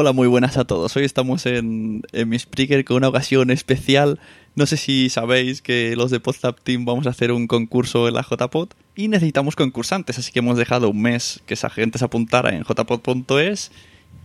Hola, 0.00 0.12
muy 0.12 0.28
buenas 0.28 0.56
a 0.56 0.64
todos. 0.64 0.96
Hoy 0.96 1.04
estamos 1.04 1.44
en, 1.44 2.02
en 2.12 2.28
mi 2.28 2.38
Spreaker 2.38 2.84
con 2.84 2.98
una 2.98 3.08
ocasión 3.08 3.50
especial. 3.50 4.20
No 4.54 4.64
sé 4.64 4.76
si 4.76 5.08
sabéis 5.10 5.60
que 5.60 5.96
los 5.96 6.12
de 6.12 6.20
PodTap 6.20 6.60
Team 6.60 6.84
vamos 6.84 7.08
a 7.08 7.10
hacer 7.10 7.32
un 7.32 7.48
concurso 7.48 8.06
en 8.06 8.14
la 8.14 8.22
JPod 8.22 8.68
y 8.94 9.08
necesitamos 9.08 9.56
concursantes, 9.56 10.16
así 10.16 10.30
que 10.30 10.38
hemos 10.38 10.56
dejado 10.56 10.88
un 10.90 11.02
mes 11.02 11.42
que 11.46 11.54
esa 11.54 11.68
gente 11.68 11.98
se 11.98 12.04
apuntara 12.04 12.54
en 12.54 12.62
jpod.es 12.62 13.72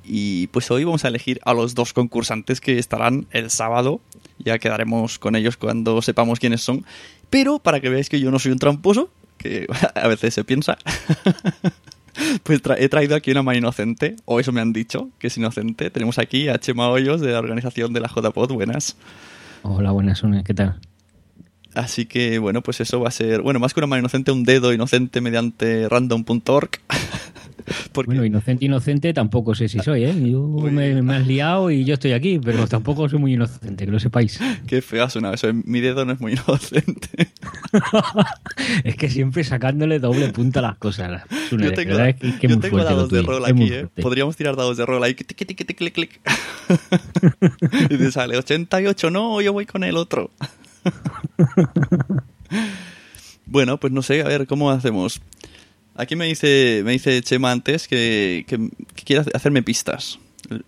y 0.03 0.45
pues 0.45 0.69
hoy 0.69 0.83
vamos 0.83 1.05
a 1.05 1.07
elegir 1.07 1.39
a 1.43 1.55
los 1.55 1.73
dos 1.73 1.91
concursantes 1.91 2.61
que 2.61 2.77
estarán 2.77 3.25
el 3.31 3.49
sábado. 3.49 3.99
Ya 4.37 4.59
quedaremos 4.59 5.17
con 5.17 5.35
ellos 5.35 5.57
cuando 5.57 6.03
sepamos 6.03 6.39
quiénes 6.39 6.61
son. 6.61 6.85
Pero 7.31 7.57
para 7.57 7.79
que 7.79 7.89
veáis 7.89 8.09
que 8.09 8.19
yo 8.19 8.29
no 8.29 8.37
soy 8.37 8.51
un 8.51 8.59
tramposo, 8.59 9.09
que 9.39 9.65
a 9.95 10.07
veces 10.07 10.35
se 10.35 10.43
piensa, 10.43 10.77
pues 12.43 12.61
tra- 12.63 12.75
he 12.79 12.89
traído 12.89 13.15
aquí 13.15 13.31
una 13.31 13.43
mano 13.43 13.57
inocente, 13.57 14.15
o 14.25 14.39
eso 14.39 14.51
me 14.51 14.61
han 14.61 14.73
dicho, 14.73 15.09
que 15.19 15.27
es 15.27 15.37
inocente. 15.37 15.89
Tenemos 15.89 16.19
aquí 16.19 16.49
a 16.49 16.57
Chema 16.59 16.89
Hoyos 16.89 17.21
de 17.21 17.31
la 17.31 17.39
organización 17.39 17.93
de 17.93 17.99
la 18.01 18.07
JPod. 18.07 18.51
Buenas. 18.53 18.95
Hola, 19.63 19.91
buenas, 19.91 20.19
Sune, 20.19 20.43
¿qué 20.43 20.53
tal? 20.53 20.79
Así 21.75 22.05
que 22.05 22.37
bueno, 22.37 22.61
pues 22.61 22.81
eso 22.81 22.99
va 22.99 23.07
a 23.07 23.11
ser, 23.11 23.41
bueno, 23.41 23.59
más 23.59 23.73
que 23.73 23.79
una 23.79 23.87
mano 23.87 24.01
inocente, 24.01 24.31
un 24.31 24.43
dedo 24.43 24.73
inocente 24.73 25.21
mediante 25.21 25.89
random.org. 25.89 26.69
Porque 27.91 28.07
Bueno, 28.07 28.25
inocente, 28.25 28.65
inocente 28.65 29.13
tampoco 29.13 29.55
sé 29.55 29.67
si 29.69 29.79
soy, 29.79 30.05
¿eh? 30.05 30.15
Yo 30.15 30.47
me, 30.47 31.01
me 31.01 31.15
has 31.15 31.27
liado 31.27 31.71
y 31.71 31.85
yo 31.85 31.95
estoy 31.95 32.13
aquí, 32.13 32.39
pero 32.43 32.67
tampoco 32.67 33.07
soy 33.09 33.19
muy 33.19 33.33
inocente, 33.33 33.85
que 33.85 33.91
lo 33.91 33.99
sepáis. 33.99 34.39
qué 34.67 34.83
ha 35.01 35.09
sonado 35.09 35.33
eso. 35.33 35.47
Mi 35.53 35.81
dedo 35.81 36.05
no 36.05 36.13
es 36.13 36.19
muy 36.19 36.33
inocente. 36.33 37.29
es 38.83 38.95
que 38.95 39.09
siempre 39.09 39.43
sacándole 39.43 39.99
doble 39.99 40.29
punta 40.29 40.59
a 40.59 40.63
las 40.63 40.77
cosas. 40.77 41.23
Yo 41.51 41.73
tengo, 41.73 41.91
verdad 41.91 42.09
es 42.09 42.15
que, 42.15 42.29
es 42.29 42.35
que 42.35 42.47
yo 42.47 42.59
tengo 42.59 42.83
dados 42.83 43.09
de 43.09 43.21
rol 43.21 43.45
aquí, 43.45 43.71
¿eh? 43.71 43.87
Podríamos 44.01 44.35
tirar 44.35 44.55
dados 44.55 44.77
de 44.77 44.85
rol 44.85 45.03
ahí. 45.03 45.13
Tic, 45.13 45.35
tic, 45.35 45.77
clic, 45.77 45.93
clic. 45.93 46.21
y 47.89 47.97
te 47.97 48.11
sale 48.11 48.37
88, 48.37 49.09
no, 49.09 49.41
yo 49.41 49.53
voy 49.53 49.65
con 49.65 49.83
el 49.83 49.97
otro. 49.97 50.31
bueno, 53.45 53.79
pues 53.79 53.93
no 53.93 54.01
sé, 54.01 54.21
a 54.21 54.25
ver, 54.25 54.47
¿cómo 54.47 54.71
hacemos? 54.71 55.21
Aquí 55.95 56.15
me 56.15 56.25
dice, 56.25 56.81
me 56.83 56.91
dice 56.91 57.21
Chema 57.21 57.51
antes 57.51 57.87
que, 57.87 58.45
que, 58.47 58.69
que 58.95 59.03
quiere 59.03 59.23
hacerme 59.33 59.61
pistas. 59.61 60.19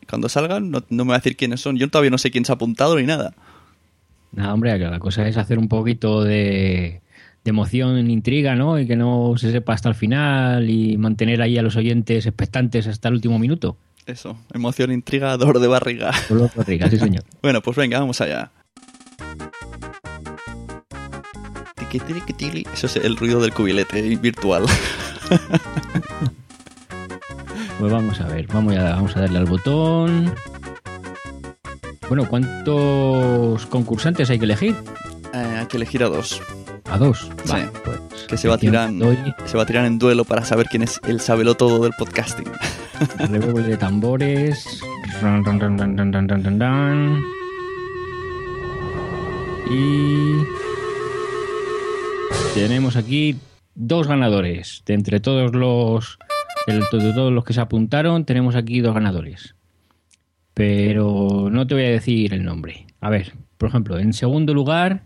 Cuando 0.09 0.29
salgan 0.29 0.71
no, 0.71 0.83
no 0.89 1.05
me 1.05 1.09
va 1.09 1.15
a 1.15 1.19
decir 1.19 1.35
quiénes 1.35 1.61
son. 1.61 1.77
Yo 1.77 1.89
todavía 1.89 2.11
no 2.11 2.17
sé 2.17 2.31
quién 2.31 2.45
se 2.45 2.51
ha 2.51 2.55
apuntado 2.55 2.97
ni 2.97 3.03
nada. 3.03 3.33
Nada, 4.31 4.53
hombre, 4.53 4.77
la 4.77 4.99
cosa 4.99 5.27
es 5.27 5.37
hacer 5.37 5.57
un 5.57 5.67
poquito 5.67 6.23
de, 6.23 7.01
de 7.43 7.49
emoción, 7.49 8.09
intriga, 8.09 8.55
¿no? 8.55 8.79
Y 8.79 8.85
que 8.85 8.95
no 8.95 9.35
se 9.37 9.51
sepa 9.51 9.73
hasta 9.73 9.89
el 9.89 9.95
final 9.95 10.69
y 10.69 10.97
mantener 10.97 11.41
ahí 11.41 11.57
a 11.57 11.61
los 11.61 11.75
oyentes 11.75 12.25
expectantes 12.25 12.85
hasta 12.87 13.07
el 13.07 13.15
último 13.15 13.39
minuto. 13.39 13.77
Eso, 14.05 14.37
emoción, 14.53 14.91
intriga, 14.91 15.35
dolor 15.37 15.59
de 15.59 15.67
barriga. 15.67 16.13
Solo 16.27 16.51
Rodríguez, 16.55 16.91
sí, 16.91 16.99
señor. 16.99 17.23
Bueno, 17.41 17.61
pues 17.61 17.77
venga, 17.77 17.99
vamos 17.99 18.21
allá. 18.21 18.51
Eso 22.73 22.87
es 22.87 22.95
el 22.97 23.15
ruido 23.15 23.39
del 23.39 23.53
cubilete 23.53 24.01
virtual. 24.17 24.65
pues 27.79 27.91
vamos 27.91 28.21
a 28.21 28.27
ver, 28.27 28.45
vamos 28.47 28.75
a, 28.75 29.19
darle 29.19 29.39
al 29.39 29.45
botón. 29.45 30.33
Bueno, 32.07 32.27
¿cuántos 32.29 33.65
concursantes 33.67 34.29
hay 34.29 34.39
que 34.39 34.45
elegir? 34.45 34.75
Eh, 35.33 35.57
hay 35.59 35.65
que 35.65 35.75
elegir 35.77 36.03
a 36.03 36.07
dos. 36.07 36.41
A 36.91 36.99
dos, 36.99 37.31
vale, 37.47 37.67
pues, 37.83 37.99
que 38.27 38.37
se 38.37 38.47
va, 38.47 38.59
se 38.59 39.57
va 39.57 39.63
a 39.63 39.65
tirar 39.65 39.85
en 39.85 39.97
duelo 39.97 40.23
para 40.23 40.45
saber 40.45 40.67
quién 40.67 40.83
es 40.83 41.01
el 41.07 41.19
sabelotodo 41.19 41.81
del 41.83 41.93
podcasting. 41.97 42.51
Revuelve 43.17 43.63
de 43.63 43.77
tambores. 43.77 44.79
Y 49.69 50.43
tenemos 52.53 52.95
aquí 52.95 53.35
dos 53.75 54.07
ganadores. 54.07 54.81
De 54.85 54.93
entre 54.93 55.19
todos 55.19 55.53
los 55.53 56.17
de 56.65 56.81
todos 56.89 57.31
los 57.31 57.43
que 57.43 57.53
se 57.53 57.61
apuntaron, 57.61 58.25
tenemos 58.25 58.55
aquí 58.55 58.81
dos 58.81 58.95
ganadores. 58.95 59.55
Pero 60.53 61.49
no 61.51 61.67
te 61.67 61.75
voy 61.75 61.83
a 61.83 61.89
decir 61.89 62.33
el 62.33 62.43
nombre. 62.43 62.87
A 63.01 63.09
ver, 63.09 63.33
por 63.57 63.69
ejemplo, 63.69 63.99
en 63.99 64.13
segundo 64.13 64.53
lugar, 64.53 65.03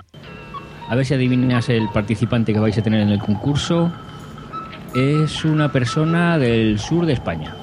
a 0.88 0.96
ver 0.96 1.06
si 1.06 1.16
adivinas 1.16 1.68
el 1.70 1.90
participante 1.90 2.54
que 2.54 2.60
vais 2.60 2.78
a 2.78 2.82
tener 2.82 3.02
en 3.02 3.10
el 3.10 3.20
concurso. 3.20 3.92
Es 4.96 5.44
una 5.44 5.72
persona 5.72 6.38
del 6.38 6.80
sur 6.80 7.06
de 7.06 7.14
España. 7.14 7.56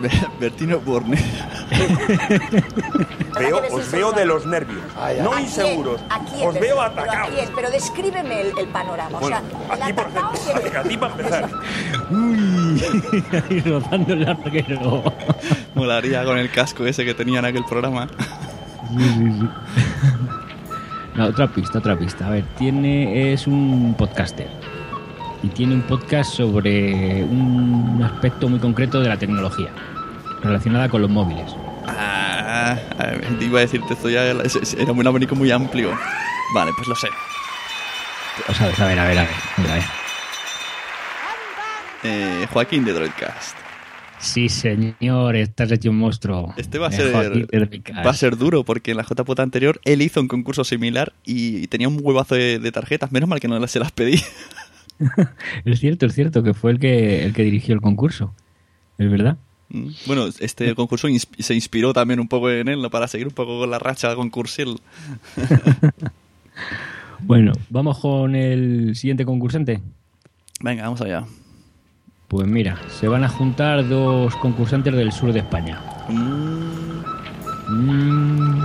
Bertino 0.40 0.80
Borne. 0.80 1.16
Veo, 3.38 3.60
os 3.70 3.90
veo 3.90 4.12
de 4.12 4.24
los 4.24 4.46
nervios, 4.46 4.80
no 5.22 5.32
¿A 5.34 5.40
inseguros. 5.42 6.00
quién? 6.00 6.12
¿A 6.12 6.24
quién? 6.24 6.48
Os 6.48 6.54
Pero- 6.54 6.60
veo 6.60 6.76
pero 6.76 6.80
¿a 6.80 6.86
atacados. 6.86 7.34
quién? 7.34 7.48
Pero 7.54 7.70
descríbeme 7.70 8.40
el, 8.40 8.58
el 8.58 8.66
panorama. 8.68 9.18
Bueno, 9.18 9.36
o 9.36 9.76
sea, 9.76 9.76
el 9.76 9.82
a 9.82 9.86
ti, 9.86 9.92
por 9.92 10.04
atacado 10.06 10.32
ejemplo, 10.34 10.62
quién 10.62 10.72
es? 10.72 10.76
a 10.76 10.82
ti 10.88 10.96
para 10.96 11.12
empezar. 11.12 11.50
Uy, 12.10 12.82
ahí 13.50 13.60
rozando 13.60 14.12
el 14.14 14.24
larguero. 14.24 15.04
Molaría 15.74 16.24
con 16.24 16.38
el 16.38 16.50
casco 16.50 16.86
ese 16.86 17.04
que 17.04 17.12
tenía 17.12 17.40
en 17.40 17.44
aquel 17.44 17.64
programa. 17.66 18.08
No, 21.14 21.24
otra 21.26 21.46
pista, 21.48 21.78
otra 21.78 21.98
pista. 21.98 22.26
A 22.26 22.30
ver, 22.30 22.44
tiene, 22.58 23.32
es 23.34 23.46
un 23.46 23.94
podcaster. 23.98 24.48
Y 25.42 25.48
tiene 25.48 25.74
un 25.74 25.82
podcast 25.82 26.32
sobre 26.34 27.22
un 27.24 28.00
aspecto 28.02 28.48
muy 28.48 28.58
concreto 28.58 29.00
de 29.00 29.08
la 29.08 29.18
tecnología, 29.18 29.68
relacionada 30.42 30.88
con 30.88 31.02
los 31.02 31.10
móviles. 31.10 31.54
Ah, 31.86 32.76
a 32.98 33.06
ver, 33.06 33.26
iba 33.40 33.58
a 33.58 33.62
decirte 33.62 33.94
esto 33.94 34.08
ya, 34.10 34.24
era 34.24 34.42
era 34.78 34.92
un 34.92 35.06
abanico 35.06 35.34
muy 35.36 35.50
amplio. 35.50 35.90
Vale, 36.54 36.72
pues 36.76 36.88
lo 36.88 36.94
sé. 36.96 37.08
O 38.48 38.54
sabes, 38.54 38.78
a 38.80 38.86
ver, 38.86 38.98
a 38.98 39.04
ver, 39.06 39.18
a 39.18 39.22
ver. 39.22 39.30
a 39.70 39.74
ver. 39.74 39.82
Eh, 42.02 42.46
Joaquín 42.52 42.84
de 42.84 42.92
Droidcast. 42.92 43.56
Sí, 44.18 44.48
señor, 44.48 45.36
estás 45.36 45.70
hecho 45.72 45.90
un 45.90 45.98
monstruo. 45.98 46.54
Este 46.56 46.78
va 46.78 46.86
a 46.88 46.90
Eh, 46.90 46.92
ser, 46.92 47.66
va 48.06 48.10
a 48.10 48.14
ser 48.14 48.36
duro 48.36 48.64
porque 48.64 48.92
en 48.92 48.96
la 48.96 49.02
JPOT 49.04 49.40
anterior 49.40 49.80
él 49.84 50.00
hizo 50.02 50.20
un 50.20 50.28
concurso 50.28 50.64
similar 50.64 51.12
y, 51.24 51.58
y 51.58 51.66
tenía 51.66 51.88
un 51.88 51.98
huevazo 52.00 52.34
de, 52.34 52.58
de 52.58 52.72
tarjetas. 52.72 53.12
Menos 53.12 53.28
mal 53.28 53.40
que 53.40 53.48
no 53.48 53.64
se 53.66 53.78
las 53.78 53.92
pedí. 53.92 54.20
Es 55.64 55.80
cierto, 55.80 56.06
es 56.06 56.14
cierto, 56.14 56.42
que 56.42 56.54
fue 56.54 56.70
el 56.72 56.78
que, 56.78 57.24
el 57.24 57.32
que 57.32 57.42
dirigió 57.42 57.74
el 57.74 57.80
concurso. 57.80 58.34
¿Es 58.98 59.10
verdad? 59.10 59.36
Mm. 59.68 59.88
Bueno, 60.06 60.26
este 60.40 60.74
concurso 60.74 61.08
ins- 61.08 61.26
se 61.38 61.54
inspiró 61.54 61.92
también 61.92 62.20
un 62.20 62.28
poco 62.28 62.50
en 62.50 62.68
él 62.68 62.86
para 62.90 63.08
seguir 63.08 63.26
un 63.26 63.34
poco 63.34 63.58
con 63.60 63.70
la 63.70 63.78
racha 63.78 64.14
concursil. 64.14 64.80
Bueno, 67.20 67.52
vamos 67.70 67.98
con 67.98 68.34
el 68.36 68.94
siguiente 68.94 69.24
concursante. 69.24 69.80
Venga, 70.60 70.82
vamos 70.84 71.00
allá. 71.00 71.24
Pues 72.28 72.46
mira, 72.46 72.78
se 72.90 73.08
van 73.08 73.24
a 73.24 73.28
juntar 73.28 73.88
dos 73.88 74.36
concursantes 74.36 74.94
del 74.94 75.12
sur 75.12 75.32
de 75.32 75.40
España. 75.40 75.80
Mm, 76.08 76.66
Mm, 77.68 78.55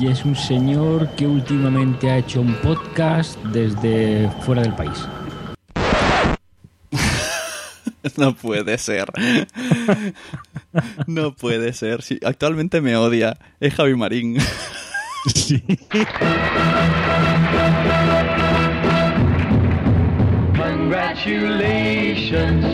y 0.00 0.08
es 0.08 0.24
un 0.24 0.34
señor 0.36 1.08
que 1.10 1.26
últimamente 1.26 2.10
ha 2.10 2.18
hecho 2.18 2.40
un 2.40 2.54
podcast 2.54 3.38
desde 3.44 4.30
fuera 4.40 4.62
del 4.62 4.74
país. 4.74 5.06
No 8.18 8.34
puede 8.34 8.76
ser. 8.76 9.06
No 11.06 11.32
puede 11.34 11.72
ser. 11.72 12.02
Sí, 12.02 12.20
actualmente 12.22 12.82
me 12.82 12.96
odia. 12.96 13.38
Es 13.60 13.74
Javi 13.74 13.94
Marín. 13.94 14.36
Congratulations 21.24 22.64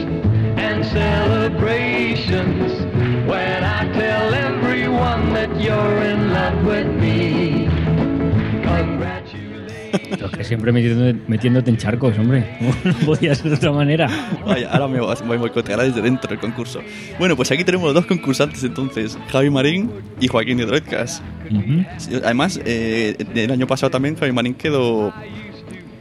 and 0.58 0.84
celebrations 0.86 2.72
when 3.26 3.64
I 3.64 3.90
tell 3.92 4.34
everyone 4.34 5.32
that 5.34 5.48
you're 5.60 6.02
in 6.02 6.32
love 6.32 6.64
with 6.66 6.86
me. 6.86 6.99
Siempre 10.44 10.72
metiéndote, 10.72 11.18
metiéndote 11.28 11.70
en 11.70 11.76
charcos, 11.76 12.18
hombre. 12.18 12.44
No 12.84 12.92
podía 13.06 13.34
ser 13.34 13.50
de 13.50 13.56
otra 13.56 13.72
manera. 13.72 14.08
Vaya, 14.46 14.70
ahora 14.70 14.88
me 14.88 15.00
voy 15.00 15.36
a 15.36 15.38
boicotear 15.40 15.80
desde 15.80 16.00
dentro 16.02 16.28
del 16.28 16.38
concurso. 16.38 16.80
Bueno, 17.18 17.36
pues 17.36 17.50
aquí 17.50 17.64
tenemos 17.64 17.92
dos 17.94 18.06
concursantes 18.06 18.62
entonces, 18.64 19.18
Javi 19.30 19.50
Marín 19.50 19.90
y 20.20 20.28
Joaquín 20.28 20.58
Hidroitcas. 20.60 21.22
Ujú. 21.50 21.84
Sí, 21.98 22.10
Además, 22.24 22.60
eh, 22.64 23.16
el 23.34 23.50
año 23.50 23.66
pasado 23.66 23.90
también 23.90 24.16
Javi 24.16 24.32
Marín 24.32 24.54
quedó, 24.54 25.12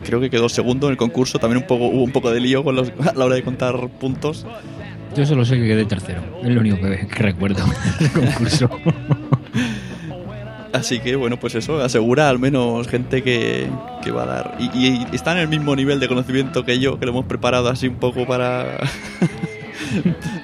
creo 0.06 0.20
que 0.20 0.30
quedó 0.30 0.48
segundo 0.50 0.88
en 0.88 0.92
el 0.92 0.98
concurso. 0.98 1.40
También 1.40 1.62
un 1.64 1.68
poco, 1.68 1.86
hubo 1.88 2.04
un 2.04 2.12
poco 2.12 2.32
de 2.32 2.40
lío 2.40 2.64
con 2.64 2.76
los- 2.76 2.92
a 3.08 3.14
la 3.16 3.26
hora 3.26 3.36
de 3.36 3.44
contar 3.44 3.76
puntos. 4.00 4.46
Yo 5.16 5.26
solo 5.26 5.44
sé 5.44 5.56
que 5.56 5.64
quedé 5.68 5.86
tercero. 5.86 6.22
Es 6.44 6.50
lo 6.50 6.62
único 6.62 6.78
que, 6.78 7.08
que 7.08 7.24
recuerdo 7.24 7.64
del 8.00 8.12
concurso. 8.12 8.70
Así 10.72 11.00
que, 11.00 11.16
bueno, 11.16 11.40
pues 11.40 11.56
eso 11.56 11.82
asegura 11.82 12.30
al 12.30 12.38
menos 12.38 12.88
gente 12.88 13.24
que, 13.24 13.68
que 14.04 14.12
va 14.12 14.24
a 14.24 14.26
dar. 14.26 14.58
Y, 14.60 14.70
y 14.74 15.08
está 15.14 15.32
en 15.32 15.40
el 15.40 15.48
mismo 15.48 15.76
nivel 15.76 16.00
de 16.00 16.08
conocimiento 16.08 16.64
que 16.64 16.80
yo, 16.80 17.00
que 17.00 17.06
lo 17.06 17.12
hemos 17.12 17.26
preparado 17.26 17.70
así 17.70 17.88
un 17.88 17.96
poco 17.96 18.28
para. 18.28 18.78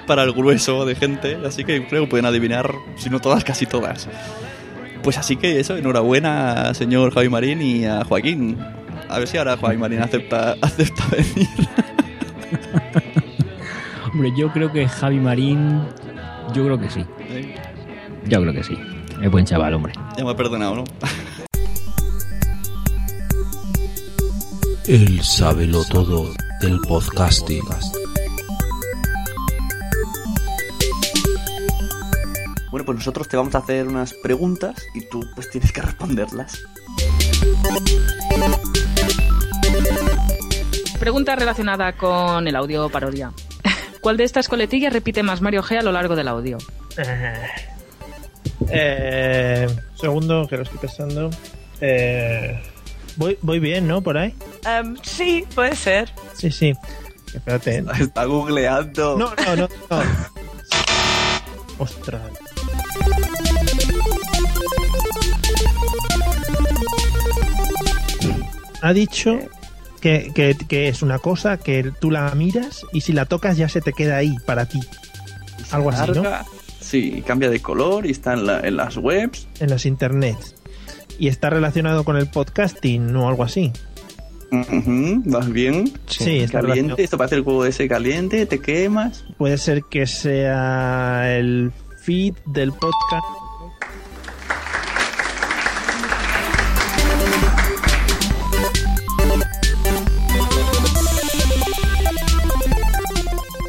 para 0.06 0.22
el 0.22 0.32
grueso 0.32 0.84
de 0.84 0.94
gente. 0.94 1.38
Así 1.46 1.64
que 1.64 1.86
creo 1.86 2.04
que 2.04 2.10
pueden 2.10 2.26
adivinar, 2.26 2.72
si 2.96 3.10
no 3.10 3.20
todas, 3.20 3.44
casi 3.44 3.66
todas. 3.66 4.08
Pues 5.02 5.18
así 5.18 5.36
que 5.36 5.60
eso, 5.60 5.76
enhorabuena, 5.76 6.74
señor 6.74 7.12
Javi 7.12 7.28
Marín 7.28 7.62
y 7.62 7.84
a 7.84 8.04
Joaquín. 8.04 8.58
A 9.08 9.18
ver 9.18 9.28
si 9.28 9.36
ahora 9.36 9.56
Javi 9.56 9.76
Marín 9.76 10.00
acepta, 10.00 10.56
acepta 10.62 11.04
venir. 11.10 11.48
Hombre, 14.12 14.32
yo 14.36 14.52
creo 14.52 14.72
que 14.72 14.88
Javi 14.88 15.20
Marín. 15.20 15.82
Yo 16.52 16.64
creo 16.64 16.78
que 16.78 16.90
sí. 16.90 17.04
Yo 18.26 18.40
creo 18.40 18.52
que 18.52 18.64
sí. 18.64 18.76
Es 19.22 19.30
buen 19.30 19.44
chaval, 19.44 19.74
hombre. 19.74 19.92
Ya 20.16 20.24
me 20.24 20.30
ha 20.30 20.36
perdonado, 20.36 20.76
¿no? 20.76 20.84
El 24.86 25.22
sábelo 25.22 25.84
todo 25.84 26.32
del 26.60 26.78
podcasting. 26.80 27.64
Bueno, 32.70 32.84
pues 32.84 32.98
nosotros 32.98 33.26
te 33.26 33.36
vamos 33.36 33.54
a 33.54 33.58
hacer 33.58 33.88
unas 33.88 34.12
preguntas 34.12 34.74
y 34.94 35.00
tú 35.08 35.24
pues 35.34 35.50
tienes 35.50 35.72
que 35.72 35.80
responderlas. 35.82 36.62
Pregunta 41.00 41.36
relacionada 41.36 41.92
con 41.96 42.46
el 42.46 42.54
audio 42.54 42.88
parodia. 42.90 43.32
¿Cuál 44.00 44.18
de 44.18 44.24
estas 44.24 44.48
coletillas 44.48 44.92
repite 44.92 45.22
más 45.22 45.40
Mario 45.40 45.62
G 45.62 45.78
a 45.78 45.82
lo 45.82 45.90
largo 45.90 46.14
del 46.14 46.28
audio? 46.28 46.58
Eh, 46.96 47.46
segundo, 50.00 50.46
que 50.48 50.56
lo 50.56 50.62
estoy 50.62 50.78
pensando. 50.78 51.30
Eh, 51.80 52.60
voy, 53.16 53.38
voy 53.42 53.58
bien, 53.58 53.86
¿no? 53.86 54.02
Por 54.02 54.16
ahí. 54.18 54.34
Em, 54.66 54.96
sí, 55.02 55.44
puede 55.54 55.76
ser. 55.76 56.12
Sí, 56.34 56.50
sí. 56.50 56.72
Espérate. 57.34 57.84
Está 58.00 58.24
googleando. 58.24 59.16
No, 59.18 59.30
no, 59.44 59.56
no. 59.56 59.68
no. 59.90 60.02
Ostras. 61.78 62.22
Ha 68.82 68.92
dicho 68.92 69.38
que, 70.00 70.30
que- 70.34 70.56
que 70.68 70.88
es 70.88 71.02
una 71.02 71.18
cosa 71.18 71.56
que 71.56 71.92
tú 72.00 72.10
la 72.10 72.30
miras 72.34 72.82
y 72.92 73.00
si 73.00 73.12
la 73.12 73.24
tocas 73.26 73.56
ya 73.56 73.68
se 73.68 73.80
te 73.80 73.92
queda 73.92 74.16
ahí 74.16 74.36
para 74.46 74.66
ti. 74.66 74.80
Algo 75.70 75.90
así, 75.90 76.10
¿no? 76.12 76.22
Sí, 76.96 77.22
cambia 77.26 77.50
de 77.50 77.60
color 77.60 78.06
y 78.06 78.10
está 78.12 78.32
en, 78.32 78.46
la- 78.46 78.60
en 78.60 78.76
las 78.76 78.96
webs. 78.96 79.46
En 79.60 79.68
las 79.68 79.84
internets. 79.84 80.54
Y 81.18 81.28
está 81.28 81.50
relacionado 81.50 82.04
con 82.04 82.16
el 82.16 82.28
podcasting 82.30 83.14
o 83.16 83.28
algo 83.28 83.44
así. 83.44 83.70
Ujú, 84.50 85.22
¿Vas 85.26 85.50
bien? 85.52 85.92
Sí, 86.06 86.38
está 86.38 86.62
Caliente, 86.62 87.02
esto 87.04 87.18
parece 87.18 87.34
el 87.36 87.42
juego 87.42 87.66
ese 87.66 87.86
caliente, 87.86 88.46
te 88.46 88.60
quemas. 88.60 89.24
Puede 89.36 89.58
ser 89.58 89.82
que 89.90 90.06
sea 90.06 91.36
el 91.36 91.70
feed 92.02 92.34
del 92.46 92.72
podcast. 92.72 93.26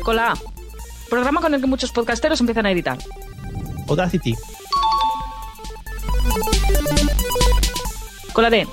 Con 0.04 0.16
la 0.16 0.32
A. 0.32 0.57
Programa 1.10 1.42
con 1.42 1.54
el 1.54 1.62
que 1.62 1.68
muchos 1.68 1.92
podcasteros 1.92 2.40
empiezan 2.40 2.66
a 2.66 2.72
editar. 2.72 2.98
Audacity. 3.88 4.36
Con 8.34 8.44
la 8.44 8.50
D. 8.50 8.68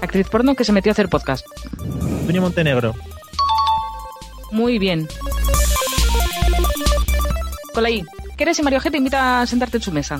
Actriz 0.00 0.28
porno 0.28 0.54
que 0.54 0.64
se 0.64 0.72
metió 0.72 0.90
a 0.90 0.94
hacer 0.94 1.08
podcast. 1.08 1.46
Antonio 1.80 2.42
Montenegro. 2.42 2.94
Muy 4.50 4.78
bien. 4.78 5.08
Con 7.72 7.82
la 7.82 7.90
I. 7.90 8.04
¿Qué 8.36 8.44
eres 8.44 8.56
si 8.56 8.62
Mario 8.62 8.80
G 8.80 8.90
te 8.90 8.96
invita 8.96 9.40
a 9.40 9.46
sentarte 9.46 9.76
en 9.76 9.82
su 9.82 9.92
mesa? 9.92 10.18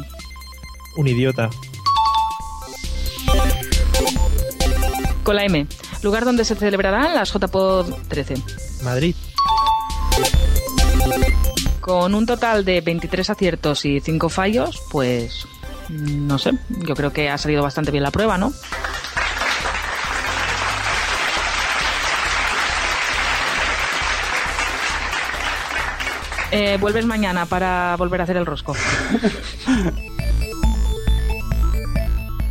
Un 0.96 1.08
idiota. 1.08 1.50
Con 5.24 5.36
la 5.36 5.44
M. 5.44 5.66
Lugar 6.02 6.24
donde 6.24 6.44
se 6.44 6.54
celebrarán 6.54 7.14
las 7.14 7.32
JPod 7.32 7.92
13. 8.08 8.34
Madrid. 8.82 9.14
Con 11.90 12.14
un 12.14 12.24
total 12.24 12.64
de 12.64 12.80
23 12.82 13.30
aciertos 13.30 13.84
y 13.84 13.98
5 13.98 14.28
fallos, 14.28 14.80
pues 14.92 15.44
mm, 15.88 16.24
no 16.24 16.38
sé, 16.38 16.52
yo 16.68 16.94
creo 16.94 17.12
que 17.12 17.28
ha 17.28 17.36
salido 17.36 17.64
bastante 17.64 17.90
bien 17.90 18.04
la 18.04 18.12
prueba, 18.12 18.38
¿no? 18.38 18.52
Eh, 26.52 26.78
vuelves 26.80 27.06
mañana 27.06 27.44
para 27.46 27.96
volver 27.96 28.20
a 28.20 28.22
hacer 28.22 28.36
el 28.36 28.46
rosco. 28.46 28.76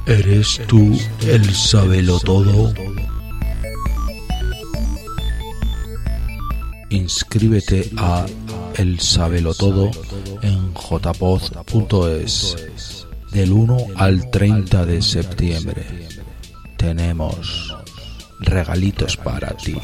¿Eres 0.06 0.60
tú 0.68 1.00
el 1.22 1.56
sábelo 1.56 2.20
todo? 2.20 2.74
Inscríbete 6.90 7.90
a 7.96 8.26
El 8.80 9.00
Sábelo 9.02 9.54
Todo 9.54 9.92
en 10.42 10.74
jpod.es 10.74 12.56
del 13.30 13.52
1 13.52 13.78
al 13.98 14.32
30 14.32 14.86
de 14.86 15.02
septiembre. 15.02 15.86
Tenemos 16.78 17.76
regalitos 18.40 19.18
para 19.18 19.50
ti. 19.58 19.76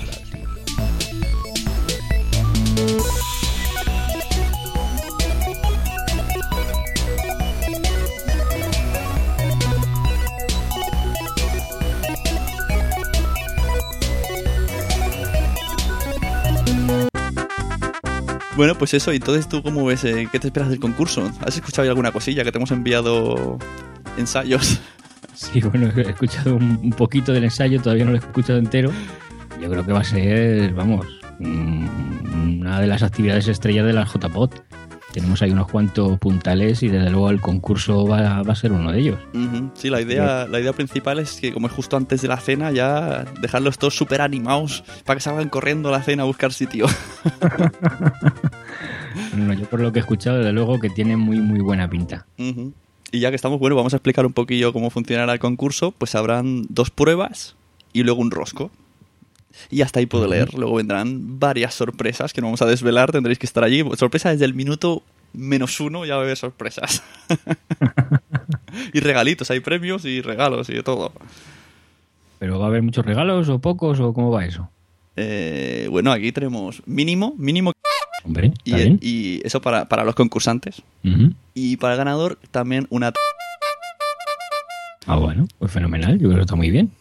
Bueno, 18.56 18.76
pues 18.76 18.94
eso, 18.94 19.12
entonces 19.12 19.50
tú 19.50 19.62
cómo 19.62 19.84
ves, 19.86 20.06
eh, 20.06 20.30
¿qué 20.32 20.40
te 20.40 20.48
esperas 20.48 20.70
del 20.70 20.80
concurso? 20.80 21.30
¿Has 21.46 21.58
escuchado 21.58 21.90
alguna 21.90 22.14
cosilla 22.14 22.46
que 22.46 22.54
te 22.54 22.58
hemos 22.58 22.72
enviado 22.72 23.58
ensayos? 24.18 24.80
Sí, 25.34 25.60
bueno, 25.60 25.92
he 25.94 26.12
escuchado 26.12 26.56
un 26.56 26.92
poquito 26.92 27.34
del 27.34 27.44
ensayo, 27.44 27.82
todavía 27.82 28.06
no 28.06 28.12
lo 28.12 28.16
he 28.16 28.22
escuchado 28.22 28.58
entero. 28.58 28.90
Yo 29.62 29.70
creo 29.70 29.86
que 29.86 29.92
va 29.92 30.00
a 30.00 30.04
ser, 30.06 30.74
vamos, 30.74 31.06
una 31.42 32.80
de 32.80 32.88
las 32.88 33.04
actividades 33.04 33.50
estrellas 33.50 33.86
de 33.86 33.92
la 33.92 34.06
JPOT. 34.06 34.62
Tenemos 35.16 35.42
ahí 35.42 35.52
unos 35.52 35.72
cuantos 35.72 36.20
puntales 36.20 36.84
y 36.84 36.90
desde 36.90 37.10
luego 37.10 37.30
el 37.30 37.40
concurso 37.40 38.06
va, 38.06 38.44
va 38.44 38.52
a 38.52 38.56
ser 38.56 38.74
uno 38.74 38.92
de 38.92 39.00
ellos. 39.00 39.18
Sí, 39.74 39.90
la 39.90 40.02
idea, 40.02 40.46
la 40.46 40.60
idea 40.60 40.74
principal 40.74 41.20
es 41.20 41.40
que 41.40 41.54
como 41.54 41.68
es 41.68 41.74
justo 41.74 41.96
antes 41.96 42.22
de 42.22 42.28
la 42.28 42.36
cena, 42.36 42.74
ya 42.74 43.24
dejarlos 43.40 43.78
todos 43.78 43.96
súper 43.96 44.20
animados 44.20 44.84
para 45.06 45.16
que 45.16 45.22
salgan 45.22 45.48
corriendo 45.48 45.88
a 45.88 45.94
la 45.94 46.04
cena 46.04 46.24
a 46.24 46.26
buscar 46.26 46.52
sitio. 46.52 46.88
No, 49.34 49.54
yo 49.54 49.66
por 49.70 49.80
lo 49.80 49.94
que 49.94 50.00
he 50.00 50.02
escuchado, 50.02 50.40
desde 50.40 50.52
luego 50.52 50.80
que 50.80 50.90
tiene 50.90 51.16
muy, 51.16 51.40
muy 51.40 51.62
buena 51.62 51.90
pinta. 51.90 52.26
Y 52.38 53.20
ya 53.20 53.30
que 53.30 53.38
estamos, 53.38 53.60
bueno, 53.60 53.78
vamos 53.78 53.94
a 53.94 53.98
explicar 53.98 54.26
un 54.26 54.34
poquillo 54.34 54.74
cómo 54.74 54.90
funcionará 54.90 55.32
el 55.32 55.40
concurso. 55.40 55.92
Pues 55.92 56.16
habrán 56.16 56.66
dos 56.68 56.90
pruebas 56.90 57.56
y 57.94 58.04
luego 58.04 58.20
un 58.20 58.32
rosco. 58.32 58.72
Y 59.70 59.82
hasta 59.82 60.00
ahí 60.00 60.06
puedo 60.06 60.28
leer. 60.28 60.54
Luego 60.54 60.76
vendrán 60.76 61.40
varias 61.40 61.74
sorpresas 61.74 62.34
que 62.34 62.42
no 62.42 62.48
vamos 62.48 62.62
a 62.62 62.66
desvelar, 62.66 63.12
tendréis 63.12 63.40
que 63.40 63.46
estar 63.46 63.64
allí. 63.64 63.84
Sorpresa 63.98 64.32
desde 64.32 64.46
el 64.46 64.54
minuto 64.54 65.04
menos 65.34 65.80
uno, 65.80 66.06
ya 66.06 66.16
va 66.16 66.22
a 66.22 66.24
haber 66.24 66.38
sorpresas. 66.38 67.04
y 68.94 69.00
regalitos, 69.00 69.52
hay 69.52 69.60
premios 69.60 70.06
y 70.06 70.22
regalos 70.22 70.70
y 70.70 70.74
de 70.74 70.84
todo. 70.84 71.12
¿Pero 72.40 72.60
va 72.60 72.66
a 72.66 72.68
haber 72.70 72.84
muchos 72.84 73.06
regalos 73.06 73.50
o 73.50 73.60
pocos 73.60 74.00
o 74.00 74.14
cómo 74.14 74.32
va 74.32 74.46
eso? 74.46 74.70
Eh, 75.16 75.88
bueno, 75.90 76.12
aquí 76.12 76.32
tenemos 76.32 76.82
mínimo, 76.86 77.34
mínimo. 77.38 77.72
Hombre, 78.24 78.54
Y, 78.64 78.72
está 78.72 78.84
bien. 78.84 79.00
y 79.02 79.42
eso 79.46 79.62
para, 79.62 79.86
para 79.86 80.04
los 80.04 80.16
concursantes. 80.16 80.82
Y 81.54 81.78
para 81.78 81.94
el 81.94 81.98
ganador 81.98 82.40
también 82.52 82.88
una... 82.90 83.14
Ah, 85.06 85.18
bueno, 85.18 85.48
pues 85.60 85.72
fenomenal, 85.72 86.18
yo 86.18 86.28
creo 86.28 86.36
que 86.38 86.42
está 86.42 86.56
muy 86.56 86.72
bien. 86.72 86.92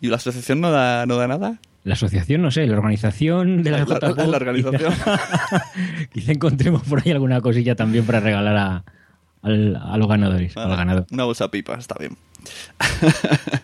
¿Y 0.00 0.08
la 0.08 0.16
asociación 0.16 0.60
no 0.60 0.70
da, 0.70 1.06
no 1.06 1.16
da 1.16 1.28
nada? 1.28 1.58
La 1.84 1.94
asociación, 1.94 2.42
no 2.42 2.50
sé, 2.50 2.66
la 2.66 2.76
organización 2.76 3.62
de 3.62 3.70
la, 3.70 3.84
La- 3.84 3.98
la- 4.14 4.26
la 4.26 4.36
organización. 4.36 4.92
Quizá, 4.92 5.62
quizá 6.12 6.32
encontremos 6.32 6.82
por 6.82 7.00
ahí 7.04 7.12
alguna 7.12 7.40
cosilla 7.40 7.74
también 7.76 8.04
para 8.04 8.20
regalar 8.20 8.56
a, 8.56 8.84
al- 9.42 9.76
a 9.76 9.96
los 9.96 10.08
ganadores. 10.08 10.56
al 10.56 10.76
ganador. 10.76 11.06
Una 11.10 11.24
bolsa 11.24 11.50
pipa, 11.50 11.74
está 11.74 11.94
bien. 11.98 12.16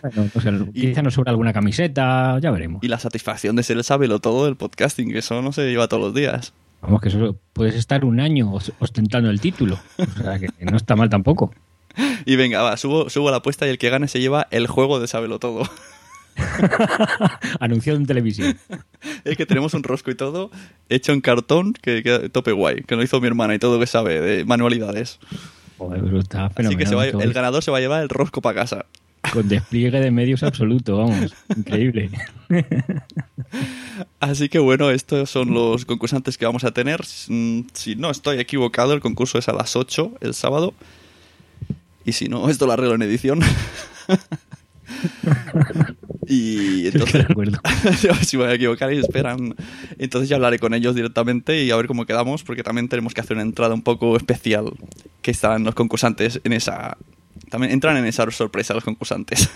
Bueno, 0.01 0.29
sea, 0.41 0.53
quizá 0.73 1.01
nos 1.01 1.13
sobra 1.13 1.31
alguna 1.31 1.53
camiseta, 1.53 2.39
ya 2.39 2.51
veremos. 2.51 2.83
Y 2.83 2.87
la 2.87 2.99
satisfacción 2.99 3.55
de 3.55 3.63
ser 3.63 3.77
el 3.77 3.83
sábelo 3.83 4.19
todo 4.19 4.45
del 4.45 4.55
podcasting, 4.55 5.11
que 5.11 5.19
eso 5.19 5.41
no 5.41 5.51
se 5.51 5.69
lleva 5.69 5.87
todos 5.87 6.01
los 6.03 6.13
días. 6.15 6.53
Vamos, 6.81 7.01
que 7.01 7.09
eso 7.09 7.37
puedes 7.53 7.75
estar 7.75 8.05
un 8.05 8.19
año 8.19 8.51
os- 8.53 8.71
ostentando 8.79 9.29
el 9.29 9.39
título. 9.41 9.79
O 9.97 10.23
sea, 10.23 10.39
que 10.39 10.49
no 10.61 10.77
está 10.77 10.95
mal 10.95 11.09
tampoco. 11.09 11.53
Y 12.25 12.35
venga, 12.35 12.61
va, 12.61 12.75
subo, 12.75 13.09
subo 13.09 13.31
la 13.31 13.37
apuesta 13.37 13.65
y 13.65 13.69
el 13.69 13.77
que 13.77 13.89
gane 13.89 14.07
se 14.09 14.19
lleva 14.19 14.47
el 14.51 14.67
juego 14.67 14.99
de 14.99 15.07
sábelo 15.07 15.39
todo. 15.39 15.63
Anunciado 17.59 17.97
en 17.99 18.05
televisión. 18.05 18.57
Es 19.23 19.37
que 19.37 19.45
tenemos 19.45 19.73
un 19.73 19.83
rosco 19.83 20.11
y 20.11 20.15
todo 20.15 20.51
hecho 20.89 21.11
en 21.13 21.21
cartón 21.21 21.73
que 21.73 22.01
queda 22.03 22.27
tope 22.29 22.51
guay, 22.51 22.83
que 22.83 22.95
lo 22.95 23.03
hizo 23.03 23.19
mi 23.21 23.27
hermana 23.27 23.55
y 23.55 23.59
todo 23.59 23.79
que 23.79 23.87
sabe 23.87 24.19
de 24.21 24.45
manualidades. 24.45 25.19
Joder, 25.77 26.01
pero 26.03 26.19
está 26.19 26.45
Así 26.55 26.75
que 26.75 26.85
se 26.85 26.95
va- 26.95 27.05
el 27.05 27.33
ganador 27.33 27.63
se 27.63 27.71
va 27.71 27.77
a 27.77 27.81
llevar 27.81 28.01
el 28.03 28.09
rosco 28.09 28.41
para 28.41 28.55
casa. 28.61 28.85
Con 29.33 29.47
despliegue 29.47 29.99
de 29.99 30.11
medios 30.11 30.43
absoluto, 30.43 30.97
vamos. 30.97 31.33
Increíble. 31.57 32.11
Así 34.19 34.49
que 34.49 34.59
bueno, 34.59 34.91
estos 34.91 35.29
son 35.29 35.53
los 35.53 35.85
concursantes 35.85 36.37
que 36.37 36.45
vamos 36.45 36.63
a 36.63 36.71
tener. 36.71 37.01
Mm, 37.27 37.61
Si 37.73 37.95
no 37.95 38.11
estoy 38.11 38.39
equivocado, 38.39 38.93
el 38.93 39.01
concurso 39.01 39.37
es 39.39 39.49
a 39.49 39.53
las 39.53 39.75
8 39.75 40.13
el 40.21 40.33
sábado. 40.35 40.73
Y 42.05 42.11
si 42.11 42.27
no, 42.29 42.49
esto 42.49 42.67
lo 42.67 42.73
arreglo 42.73 42.93
en 42.95 43.01
edición. 43.01 43.39
Y 46.27 46.87
entonces, 46.87 47.25
si 48.27 48.37
me 48.37 48.43
voy 48.43 48.51
a 48.51 48.55
equivocar 48.55 48.93
y 48.93 48.97
esperan, 48.97 49.55
entonces 49.97 50.29
ya 50.29 50.35
hablaré 50.35 50.59
con 50.59 50.73
ellos 50.73 50.95
directamente 50.95 51.63
y 51.63 51.71
a 51.71 51.75
ver 51.75 51.87
cómo 51.87 52.05
quedamos, 52.05 52.43
porque 52.43 52.63
también 52.63 52.87
tenemos 52.87 53.13
que 53.13 53.21
hacer 53.21 53.35
una 53.35 53.43
entrada 53.43 53.73
un 53.73 53.81
poco 53.81 54.17
especial, 54.17 54.71
que 55.21 55.31
estarán 55.31 55.63
los 55.63 55.75
concursantes 55.75 56.41
en 56.43 56.53
esa... 56.53 56.97
También 57.49 57.73
entran 57.73 57.97
en 57.97 58.05
esa 58.05 58.29
sorpresa 58.31 58.73
los 58.73 58.83
concursantes. 58.83 59.49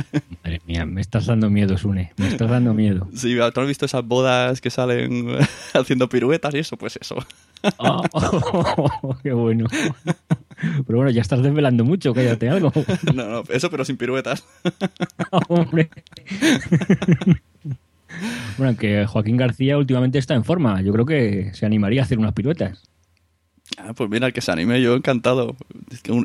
Madre 0.44 0.60
mía, 0.66 0.84
me 0.86 1.00
estás 1.00 1.26
dando 1.26 1.48
miedo, 1.50 1.76
Sune. 1.78 2.12
Me 2.16 2.28
estás 2.28 2.50
dando 2.50 2.74
miedo. 2.74 3.08
Sí, 3.14 3.36
¿tú 3.54 3.60
has 3.60 3.68
visto 3.68 3.84
esas 3.84 4.04
bodas 4.04 4.60
que 4.60 4.70
salen 4.70 5.28
haciendo 5.74 6.08
piruetas 6.08 6.54
y 6.54 6.58
eso? 6.58 6.76
Pues 6.76 6.98
eso. 7.00 7.16
Oh, 7.78 9.16
qué 9.22 9.32
bueno. 9.32 9.66
Pero 10.86 10.98
bueno, 10.98 11.10
ya 11.10 11.22
estás 11.22 11.42
desvelando 11.42 11.84
mucho, 11.84 12.12
cállate 12.14 12.48
algo. 12.48 12.72
No, 13.14 13.26
no, 13.26 13.42
eso 13.48 13.70
pero 13.70 13.84
sin 13.84 13.96
piruetas. 13.96 14.44
Hombre. 15.48 15.90
Bueno, 18.58 18.76
que 18.76 19.06
Joaquín 19.06 19.36
García 19.36 19.78
últimamente 19.78 20.18
está 20.18 20.34
en 20.34 20.44
forma. 20.44 20.80
Yo 20.82 20.92
creo 20.92 21.06
que 21.06 21.50
se 21.54 21.66
animaría 21.66 22.02
a 22.02 22.04
hacer 22.04 22.18
unas 22.18 22.32
piruetas. 22.32 22.82
Ah, 23.78 23.92
pues 23.94 24.08
mira, 24.08 24.32
que 24.32 24.40
se 24.40 24.52
anime, 24.52 24.80
yo 24.80 24.94
encantado. 24.94 25.56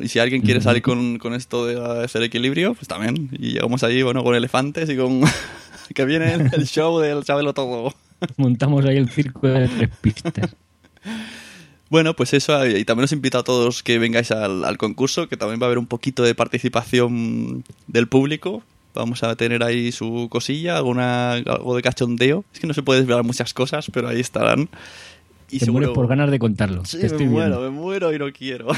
Y 0.02 0.08
si 0.08 0.18
alguien 0.18 0.42
quiere 0.42 0.60
salir 0.60 0.82
con, 0.82 1.18
con 1.18 1.34
esto 1.34 1.66
de 1.66 2.04
hacer 2.04 2.22
equilibrio, 2.22 2.74
pues 2.74 2.88
también. 2.88 3.28
Y 3.32 3.52
llegamos 3.52 3.82
allí, 3.82 4.02
bueno, 4.02 4.22
con 4.22 4.34
elefantes 4.34 4.88
y 4.88 4.96
con... 4.96 5.22
que 5.94 6.04
viene 6.04 6.32
el, 6.34 6.66
show 6.66 6.98
del 6.98 7.24
Sabelo 7.24 7.52
Todo. 7.52 7.94
Montamos 8.36 8.84
ahí 8.86 8.96
el 8.96 9.10
circo 9.10 9.46
de 9.48 9.68
tres 9.68 9.90
pistas. 10.00 10.56
Bueno, 11.92 12.16
pues 12.16 12.32
eso, 12.32 12.66
y 12.66 12.86
también 12.86 13.04
os 13.04 13.12
invito 13.12 13.36
a 13.36 13.42
todos 13.44 13.82
que 13.82 13.98
vengáis 13.98 14.30
al, 14.30 14.64
al 14.64 14.78
concurso, 14.78 15.28
que 15.28 15.36
también 15.36 15.60
va 15.60 15.66
a 15.66 15.68
haber 15.68 15.76
un 15.76 15.84
poquito 15.84 16.22
de 16.22 16.34
participación 16.34 17.64
del 17.86 18.08
público. 18.08 18.62
Vamos 18.94 19.22
a 19.22 19.36
tener 19.36 19.62
ahí 19.62 19.92
su 19.92 20.28
cosilla, 20.30 20.78
alguna, 20.78 21.32
algo 21.34 21.76
de 21.76 21.82
cachondeo. 21.82 22.46
Es 22.54 22.60
que 22.60 22.66
no 22.66 22.72
se 22.72 22.82
puede 22.82 23.00
desvelar 23.00 23.24
muchas 23.24 23.52
cosas, 23.52 23.88
pero 23.92 24.08
ahí 24.08 24.20
estarán. 24.20 24.70
Y 25.50 25.58
Te 25.58 25.70
mueres 25.70 25.90
por 25.90 26.06
ganas 26.08 26.30
de 26.30 26.38
contarlo. 26.38 26.82
Sí, 26.86 26.98
Te 26.98 27.10
me 27.10 27.26
muero, 27.26 27.58
viendo. 27.58 27.60
me 27.60 27.68
muero 27.78 28.14
y 28.14 28.18
no 28.18 28.32
quiero. 28.32 28.68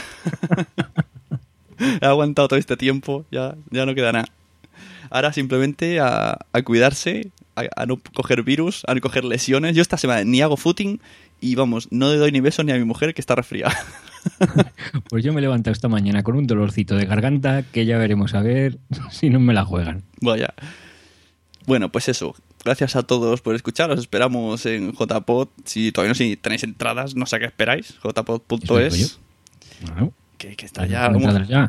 He 2.01 2.05
aguantado 2.07 2.49
todo 2.49 2.59
este 2.59 2.77
tiempo, 2.77 3.25
ya, 3.31 3.55
ya 3.71 3.87
no 3.87 3.95
queda 3.95 4.11
nada. 4.11 4.27
Ahora 5.09 5.33
simplemente 5.33 6.01
a, 6.01 6.37
a 6.53 6.63
cuidarse, 6.63 7.31
a, 7.55 7.63
a 7.77 7.87
no 7.87 8.01
coger 8.13 8.43
virus, 8.43 8.83
a 8.89 8.95
no 8.97 9.01
coger 9.01 9.25
lesiones. 9.25 9.77
Yo 9.77 9.83
esta 9.83 9.99
semana 9.99 10.25
ni 10.25 10.43
hago 10.43 10.57
footing 10.57 10.99
y 11.41 11.55
vamos, 11.55 11.89
no 11.91 12.11
le 12.11 12.17
doy 12.17 12.33
ni 12.33 12.41
besos 12.41 12.65
ni 12.65 12.73
a 12.73 12.77
mi 12.77 12.85
mujer 12.85 13.15
que 13.15 13.21
está 13.21 13.35
resfriada. 13.35 13.77
Pues 15.11 15.23
yo 15.23 15.35
me 15.35 15.41
he 15.41 15.43
levantado 15.43 15.73
esta 15.73 15.89
mañana 15.89 16.23
con 16.23 16.35
un 16.37 16.47
dolorcito 16.47 16.97
de 16.97 17.05
garganta 17.05 17.63
que 17.63 17.85
ya 17.85 17.99
veremos 17.99 18.33
a 18.33 18.41
ver 18.41 18.79
si 19.11 19.29
no 19.29 19.39
me 19.39 19.53
la 19.53 19.67
juegan. 19.67 20.03
Vaya. 20.23 20.55
Bueno, 21.67 21.91
pues 21.93 22.09
eso. 22.09 22.35
Gracias 22.65 22.97
a 22.97 23.03
todos 23.03 23.43
por 23.43 23.55
escuchar. 23.55 23.91
Os 23.91 24.01
esperamos 24.01 24.65
en 24.65 24.93
JPod. 24.93 25.49
Si 25.67 25.93
todavía 25.93 26.11
no 26.11 26.15
si 26.15 26.37
tenéis 26.37 26.63
entradas, 26.65 27.15
no 27.15 27.27
sé 27.27 27.37
a 27.37 27.39
qué 27.39 27.45
esperáis. 27.45 27.99
Jpod.es. 28.03 29.21
Bueno, 29.83 30.15
Que, 30.39 30.57
que 30.57 30.65
está 30.65 30.87
ya. 30.87 31.11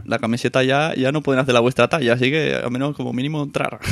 La 0.06 0.20
camiseta 0.20 0.64
ya, 0.64 0.94
ya 0.96 1.12
no 1.12 1.22
pueden 1.22 1.42
hacer 1.42 1.54
la 1.54 1.60
vuestra 1.60 1.90
talla, 1.90 2.14
así 2.14 2.32
que 2.32 2.56
al 2.56 2.72
menos 2.72 2.96
como 2.96 3.12
mínimo 3.12 3.44
entrar. 3.44 3.80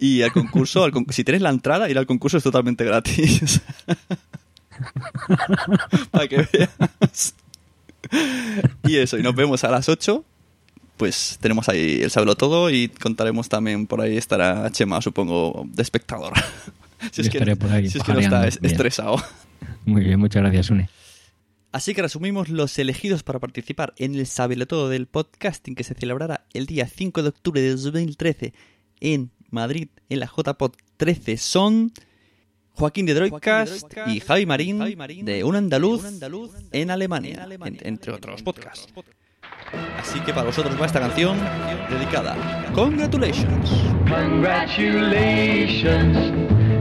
y 0.00 0.22
al 0.22 0.32
concurso, 0.32 0.82
al 0.82 0.92
si 1.10 1.22
tenéis 1.24 1.42
la 1.42 1.50
entrada, 1.50 1.88
ir 1.90 1.98
al 1.98 2.06
concurso 2.06 2.38
es 2.38 2.42
totalmente 2.42 2.84
gratis. 2.84 3.60
Para 6.10 6.26
que 6.28 6.48
veas. 6.52 7.34
y 8.86 8.96
eso, 8.96 9.18
y 9.18 9.22
nos 9.22 9.34
vemos 9.34 9.62
a 9.64 9.70
las 9.70 9.88
8. 9.88 10.24
Pues 10.96 11.38
tenemos 11.40 11.68
ahí 11.68 12.00
el 12.02 12.10
Sabelo 12.10 12.34
Todo 12.36 12.70
y 12.70 12.88
contaremos 12.88 13.48
también 13.48 13.86
por 13.86 14.00
ahí 14.02 14.16
estará 14.18 14.70
Chema, 14.70 15.00
supongo, 15.00 15.66
de 15.72 15.82
espectador. 15.82 16.32
si 17.12 17.22
es 17.22 17.30
que, 17.30 17.38
estaré 17.38 17.56
por 17.56 17.70
ahí 17.72 17.88
si 17.88 17.98
es 17.98 18.04
que 18.04 18.12
no 18.12 18.20
está 18.20 18.30
pajareando. 18.30 18.48
es- 18.48 18.60
Bien. 18.60 18.72
estresado. 18.72 19.22
muy 19.86 20.04
bien, 20.04 20.18
muchas 20.20 20.42
gracias, 20.42 20.70
Une. 20.70 20.88
Así 21.72 21.94
que 21.94 22.02
resumimos 22.02 22.48
los 22.48 22.78
elegidos 22.78 23.22
para 23.22 23.38
participar 23.38 23.94
en 23.96 24.14
el 24.16 24.26
Sabelotodo 24.26 24.88
del 24.88 25.06
podcasting 25.06 25.74
que 25.76 25.84
se 25.84 25.94
celebrará 25.94 26.44
el 26.52 26.66
día 26.66 26.86
5 26.88 27.22
de 27.22 27.28
octubre 27.28 27.60
de 27.62 27.70
2013 27.76 28.52
en 29.00 29.30
Madrid, 29.50 29.88
en 30.08 30.20
la 30.20 30.26
JPod 30.26 30.72
13 30.96 31.36
son 31.36 31.92
Joaquín 32.72 33.04
de 33.06 33.14
Droidcast 33.14 33.92
y 34.06 34.20
Javi 34.20 34.46
Marín 34.46 34.78
de 35.24 35.42
Un 35.44 35.56
Andaluz 35.56 36.02
en 36.72 36.90
Alemania, 36.90 37.46
en- 37.64 37.78
entre 37.82 38.12
otros 38.12 38.42
podcasts. 38.42 38.88
Así 39.98 40.18
que 40.20 40.32
para 40.32 40.46
vosotros 40.46 40.80
va 40.80 40.86
esta 40.86 41.00
canción 41.00 41.36
dedicada. 41.90 42.36
Congratulations. 42.74 43.70
Congratulations 44.08 46.16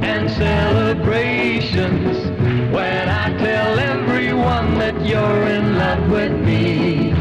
and 0.01 0.29
celebrations 0.29 2.17
when 2.71 3.09
I 3.09 3.35
tell 3.37 3.77
everyone 3.79 4.77
that 4.79 4.95
you're 5.05 5.49
in 5.49 5.77
love 5.77 6.09
with 6.09 6.31
me. 6.45 7.11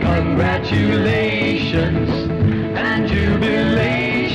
Congratulations 0.00 2.08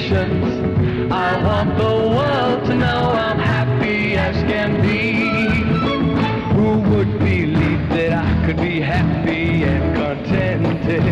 I 0.10 1.44
want 1.44 1.78
the 1.78 1.84
world 1.84 2.66
to 2.68 2.76
know 2.76 3.12
I'm 3.12 3.38
happy 3.40 4.16
as 4.16 4.36
can 4.50 4.82
be. 4.82 5.18
Who 6.56 6.80
would 6.96 7.20
believe 7.20 7.90
that 7.90 8.14
I 8.14 8.46
could 8.46 8.56
be 8.56 8.80
happy 8.80 9.64
and 9.64 9.96
contented? 9.98 11.04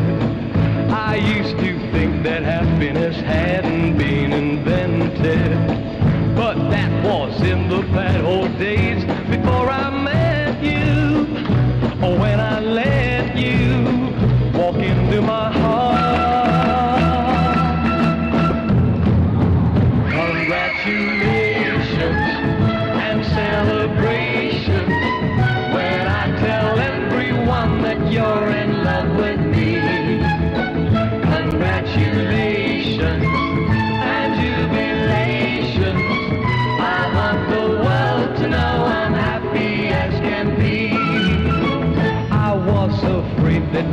I 0.94 1.16
used 1.16 1.58
to 1.58 1.92
think 1.92 2.24
that 2.24 2.44
happiness 2.44 3.18
hadn't 3.18 3.98
been 3.98 4.32
invented. 4.32 5.95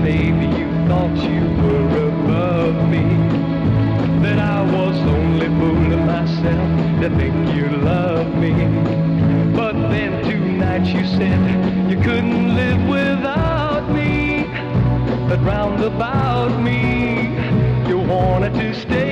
Maybe 0.03 0.47
you 0.59 0.69
thought 0.89 1.17
you 1.17 1.45
were 1.63 2.09
above 2.09 2.89
me. 2.91 3.05
That 4.23 4.39
I 4.39 4.63
was 4.63 4.97
only 5.17 5.47
fooling 5.47 6.07
myself 6.07 6.69
to 7.01 7.09
think 7.17 7.55
you 7.55 7.69
loved 7.69 8.35
me. 8.37 8.53
But 9.55 9.75
then 9.91 10.25
tonight 10.25 10.87
you 10.87 11.07
said 11.07 11.41
you 11.89 11.97
couldn't 12.01 12.57
live 12.57 12.83
without 12.89 13.89
me. 13.93 14.45
But 15.29 15.41
round 15.45 15.83
about 15.85 16.61
me, 16.61 17.37
you 17.89 17.99
wanted 17.99 18.55
to 18.55 18.75
stay. 18.75 19.12